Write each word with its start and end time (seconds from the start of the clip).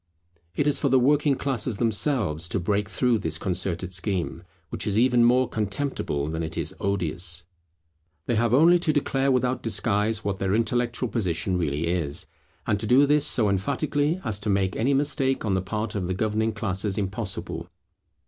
It 0.55 0.65
is 0.65 0.79
for 0.79 0.89
the 0.89 0.97
working 0.97 1.35
classes 1.35 1.77
themselves 1.77 2.49
to 2.49 2.59
break 2.59 2.89
through 2.89 3.19
this 3.19 3.37
concerted 3.37 3.93
scheme, 3.93 4.41
which 4.69 4.87
is 4.87 4.97
even 4.97 5.23
more 5.23 5.47
contemptible 5.47 6.25
than 6.27 6.41
it 6.41 6.57
is 6.57 6.73
odious. 6.79 7.43
They 8.25 8.33
have 8.35 8.51
only 8.51 8.79
to 8.79 8.91
declare 8.91 9.31
without 9.31 9.61
disguise 9.61 10.25
what 10.25 10.39
their 10.39 10.55
intellectual 10.55 11.07
position 11.07 11.55
really 11.55 11.85
is; 11.85 12.25
and 12.65 12.79
to 12.79 12.87
do 12.87 13.05
this 13.05 13.27
so 13.27 13.47
emphatically 13.47 14.19
as 14.23 14.39
to 14.39 14.49
make 14.49 14.75
any 14.75 14.95
mistake 14.95 15.45
on 15.45 15.53
the 15.53 15.61
part 15.61 15.93
of 15.93 16.07
the 16.07 16.15
governing 16.15 16.53
classes 16.53 16.97
impossible. 16.97 17.69